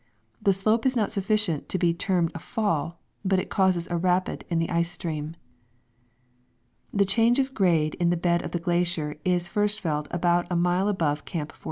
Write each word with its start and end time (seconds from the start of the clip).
The 0.41 0.51
slope 0.51 0.87
is 0.87 0.95
not 0.95 1.11
sufficient 1.11 1.69
to 1.69 1.77
be 1.77 1.93
termed 1.93 2.31
a 2.33 2.39
fall, 2.39 2.99
but 3.23 3.49
causes 3.51 3.87
a 3.91 3.97
rapid 3.97 4.43
in 4.49 4.57
the 4.57 4.71
ice 4.71 4.89
stream. 4.89 5.35
The 6.91 7.05
change 7.05 7.37
of 7.37 7.53
grade 7.53 7.93
in 7.99 8.09
the 8.09 8.17
bed 8.17 8.41
of 8.43 8.49
the 8.49 8.57
glacier 8.57 9.17
is 9.23 9.47
first 9.47 9.79
felt 9.79 10.07
about 10.09 10.47
a 10.49 10.55
mile 10.55 10.87
above 10.87 11.23
Camp 11.25 11.51
14. 11.51 11.59